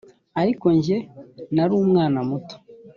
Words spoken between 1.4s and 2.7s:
nari umwana muto.